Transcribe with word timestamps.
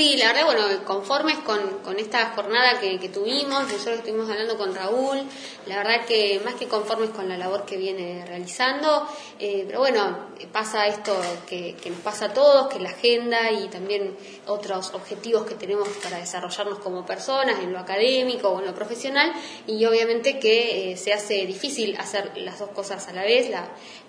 Sí, 0.00 0.16
la 0.16 0.28
verdad, 0.28 0.46
bueno, 0.46 0.84
conformes 0.86 1.36
con, 1.40 1.60
con 1.84 1.98
esta 1.98 2.30
jornada 2.30 2.80
que, 2.80 3.10
tuvimos, 3.10 3.64
nosotros 3.64 3.98
estuvimos 3.98 4.30
hablando 4.30 4.56
con 4.56 4.74
Raúl, 4.74 5.18
la 5.66 5.76
verdad 5.76 6.06
que 6.06 6.40
más 6.42 6.54
que 6.54 6.68
conformes 6.68 7.10
con 7.10 7.28
la 7.28 7.36
labor 7.36 7.66
que 7.66 7.76
viene 7.76 8.24
realizando, 8.26 9.06
eh, 9.38 9.64
pero 9.66 9.80
bueno, 9.80 10.30
pasa 10.52 10.86
esto 10.86 11.14
que, 11.46 11.76
nos 11.84 11.98
pasa 11.98 12.24
a 12.24 12.32
todos, 12.32 12.72
que 12.72 12.78
la 12.78 12.88
agenda 12.88 13.52
y 13.52 13.68
también 13.68 14.16
otros 14.46 14.94
objetivos 14.94 15.44
que 15.44 15.54
tenemos 15.54 15.86
para 16.02 16.16
desarrollarnos 16.16 16.78
como 16.78 17.04
personas, 17.04 17.58
en 17.62 17.70
lo 17.70 17.78
académico 17.78 18.48
o 18.48 18.60
en 18.60 18.68
lo 18.68 18.74
profesional, 18.74 19.30
y 19.66 19.84
obviamente 19.84 20.38
que 20.38 20.92
eh, 20.92 20.96
se 20.96 21.12
hace 21.12 21.44
difícil 21.44 21.94
hacer 21.98 22.32
las 22.36 22.58
dos 22.58 22.70
cosas 22.70 23.06
a 23.08 23.12
la 23.12 23.22
vez, 23.22 23.50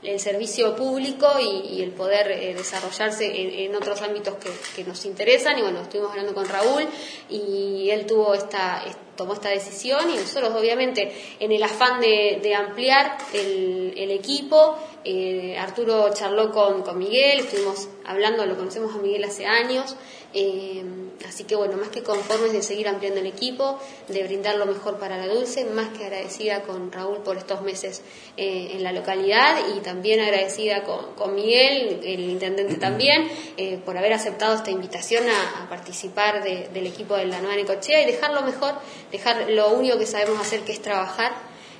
el 0.03 0.19
servicio 0.21 0.73
público 0.73 1.27
y, 1.37 1.81
el 1.81 1.91
poder 1.91 2.31
eh, 2.31 2.53
desarrollarse 2.53 3.25
en, 3.25 3.71
en, 3.71 3.75
otros 3.75 4.01
ámbitos 4.01 4.35
que, 4.35 4.49
que 4.73 4.87
nos 4.87 5.03
interesan, 5.03 5.59
y 5.59 5.63
bueno, 5.63 5.80
estuvimos 5.83 6.11
hablando 6.11 6.33
con 6.33 6.47
Raúl 6.47 6.87
y 7.29 7.89
él 7.89 8.05
tuvo 8.05 8.33
esta, 8.33 8.83
tomó 9.15 9.33
esta 9.33 9.49
decisión 9.49 10.09
y 10.09 10.15
nosotros 10.15 10.53
obviamente 10.55 11.11
en 11.39 11.51
el 11.51 11.63
afán 11.63 11.99
de, 11.99 12.39
de 12.41 12.55
ampliar 12.55 13.17
el, 13.33 13.93
el 13.95 14.11
equipo, 14.11 14.77
eh, 15.03 15.57
Arturo 15.57 16.13
charló 16.13 16.51
con, 16.51 16.83
con 16.83 16.97
Miguel, 16.97 17.39
estuvimos 17.39 17.89
hablando, 18.05 18.45
lo 18.45 18.57
conocemos 18.57 18.95
a 18.95 18.99
Miguel 18.99 19.23
hace 19.23 19.45
años, 19.45 19.95
eh, 20.33 20.83
así 21.27 21.43
que 21.43 21.55
bueno, 21.55 21.77
más 21.77 21.89
que 21.89 22.03
conformes 22.03 22.53
de 22.53 22.63
seguir 22.63 22.87
ampliando 22.87 23.19
el 23.19 23.27
equipo, 23.27 23.79
de 24.07 24.23
brindar 24.23 24.55
lo 24.55 24.65
mejor 24.65 24.97
para 24.97 25.17
la 25.17 25.27
Dulce, 25.27 25.65
más 25.65 25.89
que 25.97 26.05
agradecida 26.05 26.61
con 26.61 26.91
Raúl 26.91 27.17
por 27.17 27.37
estos 27.37 27.61
meses 27.61 28.01
eh, 28.37 28.71
en 28.73 28.83
la 28.83 28.91
localidad 28.91 29.57
y 29.75 29.79
también 29.81 30.19
agradecida 30.21 30.83
con, 30.83 31.13
con 31.15 31.35
Miguel, 31.35 31.99
el 32.03 32.29
intendente 32.29 32.75
también, 32.79 33.29
eh, 33.57 33.79
por 33.83 33.97
haber 33.97 34.13
aceptado 34.13 34.55
esta 34.55 34.71
invitación 34.71 35.25
a, 35.29 35.63
a 35.63 35.69
participar 35.69 36.43
de, 36.43 36.69
del 36.73 36.87
equipo 36.87 37.15
de 37.15 37.25
la 37.25 37.39
Nueva 37.39 37.55
Necochea 37.55 38.01
y 38.01 38.05
dejar 38.05 38.33
lo 38.33 38.41
mejor, 38.41 38.75
dejar 39.11 39.49
lo 39.49 39.71
único 39.73 39.97
que 39.97 40.05
sabemos 40.05 40.39
hacer 40.39 40.61
que 40.61 40.71
es 40.71 40.81
trabajar 40.81 41.31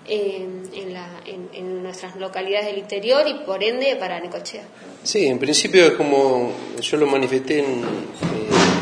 en, 0.08 0.64
en, 0.74 0.94
la, 0.94 1.22
en, 1.26 1.84
nuestras 1.84 2.16
localidades 2.16 2.68
del 2.68 2.80
interior 2.80 3.28
y 3.28 3.46
por 3.46 3.64
ende 3.64 3.96
para 3.98 4.20
Necochea. 4.20 4.64
Sí, 5.04 5.26
en 5.26 5.40
principio 5.40 5.86
es 5.86 5.94
como 5.94 6.54
yo 6.80 6.98
lo 6.98 7.08
manifesté 7.08 7.60
en, 7.60 7.84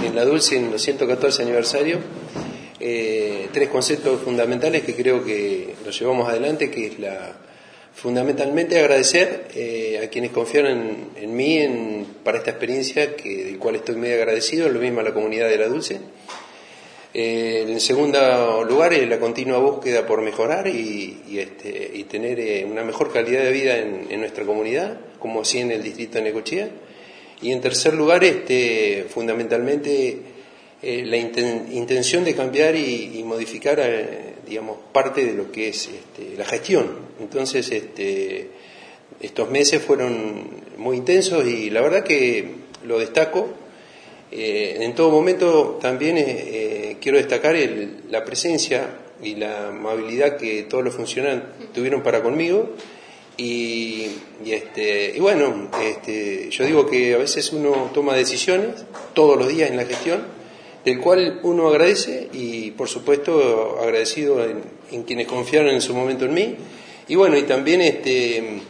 en 0.05 0.15
la 0.15 0.25
Dulce 0.25 0.57
en 0.57 0.71
los 0.71 0.81
114 0.81 1.43
aniversario, 1.43 1.99
eh, 2.79 3.49
tres 3.51 3.69
conceptos 3.69 4.21
fundamentales 4.21 4.83
que 4.83 4.95
creo 4.95 5.23
que 5.23 5.75
los 5.85 5.99
llevamos 5.99 6.29
adelante, 6.29 6.71
que 6.71 6.87
es 6.87 6.99
la 6.99 7.35
fundamentalmente 7.93 8.79
agradecer 8.79 9.49
eh, 9.55 10.01
a 10.01 10.09
quienes 10.09 10.31
confiaron 10.31 10.71
en, 10.71 11.09
en 11.17 11.35
mí 11.35 11.57
en, 11.57 12.07
para 12.23 12.37
esta 12.37 12.51
experiencia, 12.51 13.15
que, 13.15 13.45
del 13.45 13.57
cual 13.57 13.75
estoy 13.75 13.95
muy 13.95 14.11
agradecido, 14.11 14.69
lo 14.69 14.79
mismo 14.79 15.01
a 15.01 15.03
la 15.03 15.13
comunidad 15.13 15.49
de 15.49 15.57
la 15.57 15.67
Dulce. 15.67 15.99
Eh, 17.11 17.65
en 17.67 17.79
segundo 17.79 18.63
lugar, 18.63 18.93
es 18.93 19.07
la 19.09 19.19
continua 19.19 19.57
búsqueda 19.57 20.05
por 20.05 20.21
mejorar 20.21 20.67
y, 20.67 21.39
este, 21.39 21.91
y 21.95 22.03
tener 22.03 22.39
eh, 22.39 22.65
una 22.69 22.83
mejor 22.83 23.11
calidad 23.11 23.43
de 23.43 23.51
vida 23.51 23.77
en, 23.77 24.19
nuestra 24.19 24.45
comunidad, 24.45 24.99
como 25.17 25.41
así 25.41 25.59
en 25.59 25.71
el 25.71 25.81
distrito 25.81 26.19
de 26.19 26.25
Necochea. 26.25 26.69
Y 27.41 27.51
en 27.51 27.61
tercer 27.61 27.95
lugar, 27.95 28.23
este, 28.23 29.05
fundamentalmente, 29.09 30.17
eh, 30.81 31.03
la 31.05 31.17
inten 31.17 31.69
intención 31.71 32.23
de 32.23 32.35
cambiar 32.35 32.75
y, 32.75 33.17
y 33.17 33.23
modificar, 33.23 33.79
eh, 33.79 34.35
digamos, 34.47 34.77
parte 34.91 35.25
de 35.25 35.33
lo 35.33 35.51
que 35.51 35.69
es 35.69 35.87
este, 35.87 36.37
la 36.37 36.45
gestión. 36.45 36.87
Entonces, 37.19 37.71
este, 37.71 38.49
estos 39.19 39.49
meses 39.49 39.81
fueron 39.81 40.47
muy 40.77 40.97
intensos 40.97 41.45
y 41.47 41.71
la 41.71 41.81
verdad 41.81 42.03
que 42.03 42.51
lo 42.85 42.99
destaco 42.99 43.49
eh, 44.31 44.77
en 44.81 44.93
todo 44.93 45.09
momento 45.09 45.79
también 45.81 46.17
eh, 46.17 46.23
eh, 46.27 46.97
quiero 47.01 47.17
destacar 47.17 47.55
el, 47.55 48.03
la 48.09 48.23
presencia 48.23 48.87
y 49.21 49.35
la 49.35 49.69
amabilidad 49.69 50.37
que 50.37 50.63
todos 50.63 50.83
los 50.83 50.93
funcionarios 50.93 51.43
tuvieron 51.73 52.03
para 52.03 52.21
conmigo. 52.21 52.69
Y, 53.37 54.07
este, 54.45 55.13
y 55.15 55.19
bueno, 55.19 55.69
este, 55.81 56.49
yo 56.49 56.65
digo 56.65 56.89
que 56.89 57.13
a 57.13 57.17
veces 57.17 57.53
uno 57.53 57.89
toma 57.93 58.13
decisiones 58.13 58.85
todos 59.13 59.37
los 59.37 59.47
días 59.47 59.69
en 59.69 59.77
la 59.77 59.85
gestión, 59.85 60.23
del 60.83 60.99
cual 60.99 61.39
uno 61.43 61.69
agradece 61.69 62.27
y 62.33 62.71
por 62.71 62.89
supuesto 62.89 63.79
agradecido 63.81 64.43
en, 64.43 64.61
en 64.91 65.03
quienes 65.03 65.27
confiaron 65.27 65.69
en 65.69 65.81
su 65.81 65.93
momento 65.93 66.25
en 66.25 66.33
mí. 66.33 66.55
Y 67.07 67.15
bueno, 67.15 67.37
y 67.37 67.43
también 67.43 67.81
este, 67.81 68.61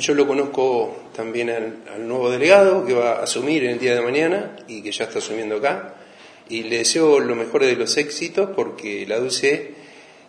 yo 0.00 0.14
lo 0.14 0.26
conozco 0.26 0.96
también 1.14 1.50
al, 1.50 2.06
nuevo 2.06 2.30
delegado 2.30 2.84
que 2.84 2.94
va 2.94 3.14
a 3.14 3.22
asumir 3.22 3.64
el 3.64 3.78
día 3.78 3.94
de 3.94 4.00
mañana 4.00 4.56
y 4.68 4.82
que 4.82 4.92
ya 4.92 5.04
está 5.04 5.18
asumiendo 5.18 5.56
acá. 5.56 5.94
Y 6.48 6.64
le 6.64 6.78
deseo 6.78 7.18
lo 7.18 7.34
mejor 7.34 7.64
de 7.64 7.74
los 7.76 7.96
éxitos 7.96 8.50
porque 8.54 9.06
la 9.06 9.18
Dulce 9.18 9.74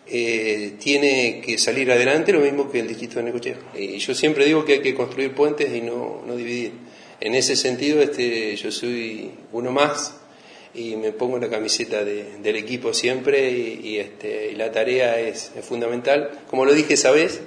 eh, 0.06 0.74
tiene 0.78 1.40
que 1.44 1.58
salir 1.58 1.92
adelante 1.92 2.32
lo 2.32 2.40
mismo 2.40 2.70
que 2.70 2.80
el 2.80 2.88
distrito 2.88 3.16
de 3.16 3.24
Necochea. 3.24 3.56
Y 3.76 3.98
yo 3.98 4.14
siempre 4.14 4.46
digo 4.46 4.64
que 4.64 4.74
hay 4.74 4.80
que 4.80 4.94
construir 4.94 5.34
puentes 5.34 5.72
y 5.74 5.80
no, 5.80 6.22
no 6.26 6.34
dividir. 6.34 6.72
En 7.20 7.34
ese 7.34 7.56
sentido, 7.56 8.00
este, 8.00 8.56
yo 8.56 8.72
soy 8.72 9.30
uno 9.52 9.70
más 9.70 10.14
y 10.74 10.96
me 10.96 11.12
pongo 11.12 11.38
la 11.38 11.48
camiseta 11.48 12.04
de, 12.04 12.38
del 12.42 12.56
equipo 12.56 12.94
siempre 12.94 13.50
y, 13.50 13.98
este, 13.98 14.52
la 14.52 14.70
tarea 14.72 15.18
es, 15.20 15.52
es 15.56 15.64
fundamental. 15.64 16.30
Como 16.48 16.64
lo 16.64 16.72
dije 16.72 16.94
esa 16.94 17.10
vez, 17.10 17.40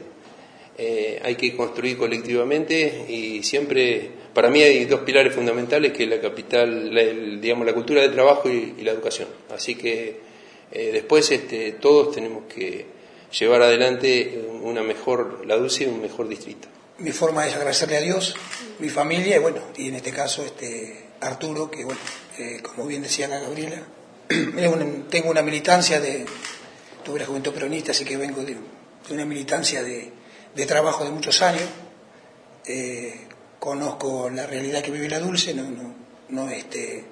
eh, 0.84 1.22
hay 1.24 1.36
que 1.36 1.56
construir 1.56 1.96
colectivamente 1.96 3.06
y 3.08 3.44
siempre, 3.44 4.09
para 4.34 4.50
mí 4.50 4.64
hay 4.64 4.86
dos 4.86 5.02
pilares 5.02 5.31
fundamentales 5.36 5.94
que 5.94 6.06
es 6.06 6.09
la 6.09 6.19
capital, 6.19 6.92
la, 6.92 7.03
digamos, 7.03 7.68
la 7.68 7.74
cultura 7.74 8.02
del 8.02 8.14
trabajo 8.14 8.50
y, 8.50 8.81
la 8.81 8.90
educación. 8.90 9.28
Así 9.53 9.75
que 9.75 10.22
eh, 10.72 10.90
después 10.91 11.30
este, 11.30 11.74
todos 11.74 12.16
tenemos 12.16 12.46
que 12.52 12.88
llevar 13.40 13.62
adelante 13.62 14.44
una 14.64 14.81
mejor, 14.81 15.46
la 15.46 15.56
dulce 15.56 15.84
y 15.84 15.88
un 15.88 16.02
mejor 16.02 16.28
distrito. 16.28 16.68
Mi 16.97 17.12
forma 17.12 17.46
es 17.46 17.53
agradecerle 17.53 17.97
a 17.97 18.02
Dios, 18.02 18.36
mi 18.80 18.90
familia 18.90 19.36
y 19.36 19.40
bueno, 19.40 19.62
y 19.78 19.90
en 19.90 19.96
este 19.97 20.12
caso 20.12 20.44
este 20.44 21.09
Arturo, 21.20 21.70
que 21.70 21.86
bueno, 21.86 22.00
eh, 22.40 22.59
como 22.64 22.88
bien 22.88 23.03
decía 23.03 23.28
la 23.28 23.40
Gabriela, 23.40 23.84
tengo 25.12 25.30
una 25.30 25.44
militancia 25.44 26.00
de, 26.00 26.25
tuve 27.06 27.20
la 27.20 27.28
juventud 27.28 27.53
peronista, 27.53 27.91
así 27.91 28.03
que 28.03 28.18
vengo 28.18 28.41
de 28.41 28.58
una 29.12 29.25
militancia 29.25 29.84
de 29.84 30.21
de 30.56 30.66
trabajo 30.66 31.03
de 31.03 31.12
muchos 31.12 31.41
años, 31.41 31.63
eh, 32.66 33.28
conozco 33.59 34.29
la 34.29 34.45
realidad 34.45 34.81
que 34.81 34.91
vive 34.91 35.09
la 35.09 35.19
Dulce, 35.19 35.53
no, 35.53 35.63
no, 35.63 35.94
no, 36.29 36.50
este, 36.50 37.06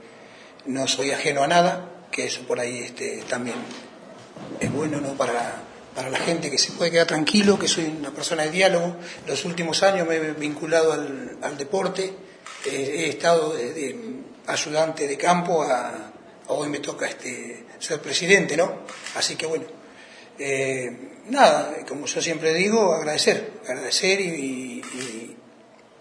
no 0.66 0.88
soy 0.88 1.12
ajeno 1.12 1.44
a 1.44 1.48
nada, 1.48 2.08
que 2.12 2.26
eso 2.26 2.42
por 2.48 2.60
ahí 2.60 2.80
este, 2.80 3.24
también 3.30 3.56
es 4.60 4.72
bueno 4.72 5.00
¿no? 5.00 5.14
para, 5.14 5.62
para 5.96 6.10
la 6.10 6.20
gente 6.20 6.50
que 6.50 6.58
se 6.58 6.72
puede 6.72 6.92
quedar 6.92 7.08
tranquilo, 7.08 7.60
que 7.60 7.68
soy 7.68 7.86
una 7.86 8.12
persona 8.12 8.44
de 8.44 8.52
diálogo. 8.52 8.96
Los 9.28 9.46
últimos 9.46 9.84
años 9.84 10.08
me 10.08 10.16
he 10.16 10.32
vinculado 10.34 10.94
al, 10.94 11.38
al 11.42 11.58
deporte, 11.58 12.14
eh, 12.66 13.06
he 13.06 13.10
estado 13.10 13.56
ayudante 14.48 15.08
de 15.08 15.18
campo 15.18 15.64
a, 15.64 16.12
hoy 16.48 16.70
me 16.70 16.80
toca 16.80 17.08
este, 17.08 17.66
ser 17.80 18.02
presidente, 18.02 18.58
¿no? 18.58 18.80
Así 19.16 19.36
que 19.36 19.46
bueno, 19.46 19.66
eh, 20.40 20.92
nada, 21.30 21.76
como 21.88 22.06
yo 22.06 22.22
siempre 22.22 22.54
digo, 22.54 22.94
agradecer, 22.94 23.52
agradecer 23.68 24.22
y, 24.22 24.82
y, 24.82 25.36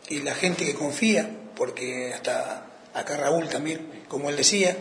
y, 0.08 0.20
la 0.20 0.34
gente 0.34 0.64
que 0.64 0.74
confía, 0.74 1.28
porque 1.54 2.12
hasta 2.14 2.66
acá 2.94 3.16
Raúl 3.16 3.48
también, 3.48 4.04
como 4.08 4.30
él 4.30 4.36
decía, 4.36 4.76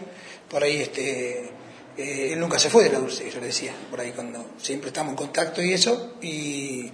por 0.49 0.63
ahí 0.63 0.81
este, 0.81 1.49
eh, 1.97 2.33
él 2.33 2.39
nunca 2.39 2.59
se 2.59 2.69
fue 2.69 2.83
de 2.83 2.91
la 2.91 2.99
dulce, 2.99 3.29
yo 3.29 3.39
le 3.39 3.47
decía, 3.47 3.73
por 3.89 3.99
ahí 3.99 4.11
cuando 4.11 4.51
siempre 4.57 4.89
estamos 4.89 5.11
en 5.11 5.17
contacto 5.17 5.61
y 5.61 5.73
eso, 5.73 6.15
y, 6.21 6.91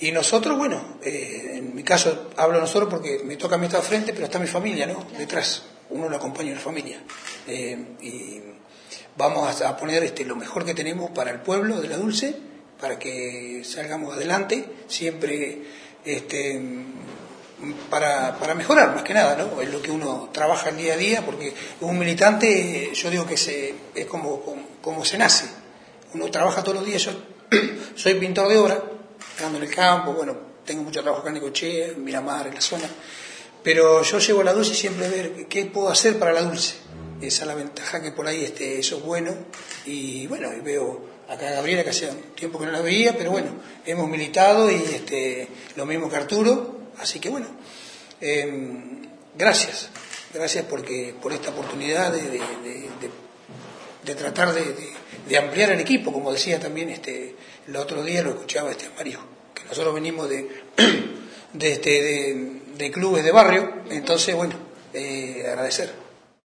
y 0.00 0.12
nosotros, 0.12 0.58
bueno, 0.58 0.98
eh, 1.02 1.52
en 1.54 1.74
mi 1.74 1.82
caso 1.82 2.30
hablo 2.36 2.58
nosotros 2.58 2.90
porque 2.90 3.20
me 3.24 3.36
toca 3.36 3.54
a 3.54 3.58
mí 3.58 3.66
estar 3.66 3.82
frente, 3.82 4.12
pero 4.12 4.24
está 4.24 4.38
mi 4.38 4.46
familia, 4.46 4.86
¿no? 4.86 5.06
Detrás, 5.16 5.62
uno 5.90 6.08
lo 6.08 6.16
acompaña 6.16 6.48
en 6.50 6.54
la 6.56 6.60
familia. 6.60 7.02
Eh, 7.46 7.78
y 8.00 8.40
vamos 9.20 9.60
a 9.60 9.76
poner 9.76 10.02
este, 10.02 10.24
lo 10.24 10.34
mejor 10.34 10.64
que 10.64 10.72
tenemos 10.72 11.10
para 11.10 11.30
el 11.30 11.40
pueblo 11.40 11.80
de 11.80 11.88
la 11.88 11.98
Dulce, 11.98 12.34
para 12.80 12.98
que 12.98 13.62
salgamos 13.64 14.14
adelante, 14.14 14.64
siempre 14.88 15.62
este, 16.04 16.58
para, 17.90 18.34
mejorar 18.54 18.94
más 18.94 19.04
que 19.04 19.12
nada, 19.12 19.36
¿no? 19.36 19.60
Es 19.60 19.70
lo 19.70 19.82
que 19.82 19.90
uno 19.90 20.30
trabaja 20.32 20.70
el 20.70 20.78
día 20.78 20.94
a 20.94 20.96
día, 20.96 21.22
porque 21.24 21.52
un 21.82 21.98
militante, 21.98 22.92
yo 22.94 23.10
digo 23.10 23.26
que 23.26 23.36
se, 23.36 23.74
es 23.94 24.06
como, 24.06 24.42
como, 24.80 25.04
se 25.04 25.18
nace. 25.18 25.46
Uno 26.14 26.30
trabaja 26.30 26.62
todos 26.62 26.78
los 26.78 26.86
días, 26.86 27.02
yo 27.02 27.12
soy 27.94 28.14
pintor 28.14 28.48
de 28.48 28.56
obra, 28.56 28.82
ando 29.44 29.58
en 29.58 29.64
el 29.64 29.70
campo, 29.74 30.14
bueno, 30.14 30.34
tengo 30.64 30.82
mucho 30.82 31.02
trabajo 31.02 31.20
acá 31.20 31.28
en 31.28 31.34
Necochea, 31.34 31.88
en 31.88 32.02
Miramar, 32.02 32.46
en 32.46 32.54
la 32.54 32.60
zona, 32.62 32.88
pero 33.62 34.02
yo 34.02 34.18
llevo 34.18 34.40
a 34.40 34.44
la 34.44 34.54
dulce 34.54 34.74
siempre 34.74 35.10
ver 35.10 35.46
qué 35.46 35.66
puedo 35.66 35.90
hacer 35.90 36.18
para 36.18 36.32
la 36.32 36.40
dulce 36.40 36.76
esa 37.20 37.42
es 37.42 37.46
la 37.46 37.54
ventaja 37.54 38.00
que 38.00 38.12
por 38.12 38.26
ahí 38.26 38.44
esté 38.44 38.78
eso 38.78 38.98
es 38.98 39.02
bueno. 39.02 39.34
Y 39.86 40.26
bueno, 40.26 40.52
y 40.52 40.60
veo 40.60 41.04
acá 41.30 41.48
a 41.48 41.52
Gabriela 41.52 41.84
que 41.84 41.90
hace 41.90 42.08
tiempo 42.34 42.58
que 42.58 42.66
no 42.66 42.72
la 42.72 42.80
veía, 42.80 43.16
pero 43.16 43.30
bueno, 43.30 43.50
hemos 43.86 44.08
militado 44.08 44.70
y 44.70 44.74
este, 44.74 45.48
lo 45.76 45.86
mismo 45.86 46.08
que 46.08 46.16
Arturo, 46.16 46.80
así 46.98 47.20
que 47.20 47.28
bueno, 47.28 47.46
em, 48.20 49.02
gracias, 49.36 49.90
gracias 50.34 50.64
porque, 50.64 51.14
por 51.22 51.32
esta 51.32 51.50
oportunidad 51.50 52.12
de, 52.12 52.40
de, 54.04 54.14
tratar 54.16 54.52
de, 54.52 55.38
ampliar 55.38 55.70
el 55.70 55.80
equipo, 55.80 56.12
como 56.12 56.32
decía 56.32 56.58
también 56.58 56.90
este, 56.90 57.36
el 57.68 57.76
otro 57.76 58.02
día 58.02 58.22
lo 58.22 58.30
escuchaba 58.30 58.72
este 58.72 58.88
Mario, 58.96 59.20
que 59.54 59.62
nosotros 59.64 59.94
venimos 59.94 60.28
de, 60.28 60.48
de, 61.52 61.72
este, 61.72 62.60
de 62.76 62.90
clubes 62.90 63.22
de 63.22 63.30
barrio, 63.30 63.82
entonces 63.88 64.34
bueno, 64.34 64.54
eh, 64.92 65.44
agradecer. 65.46 65.99